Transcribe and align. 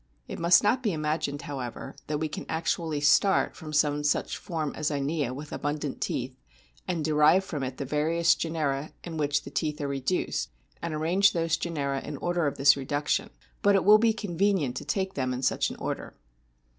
It 0.27 0.39
must 0.39 0.63
not 0.63 0.81
be 0.81 0.93
imagined, 0.93 1.43
however, 1.43 1.95
that 2.07 2.17
we 2.17 2.27
can 2.27 2.47
actually 2.49 3.01
start 3.01 3.55
from 3.55 3.71
some 3.71 4.03
such 4.03 4.35
form 4.35 4.73
as 4.73 4.89
Inia, 4.89 5.31
with 5.31 5.51
abundant 5.53 6.01
teeth, 6.01 6.33
and 6.87 7.05
derive 7.05 7.43
from 7.43 7.61
it 7.61 7.77
the 7.77 7.85
various 7.85 8.33
genera 8.33 8.93
in 9.03 9.17
which 9.17 9.43
the 9.43 9.51
teeth 9.51 9.79
are 9.79 9.87
reduced> 9.87 10.49
and 10.81 10.95
arrange 10.95 11.33
those 11.33 11.55
genera 11.55 11.99
in 12.01 12.15
the 12.15 12.19
order 12.19 12.47
of 12.47 12.57
this 12.57 12.75
reduction. 12.75 13.29
But 13.61 13.75
it 13.75 13.85
will 13.85 13.99
be 13.99 14.11
convenient 14.11 14.75
to 14.77 14.85
take 14.85 15.13
them 15.13 15.35
in 15.35 15.43
such 15.43 15.69
an 15.69 15.75
order. 15.75 16.15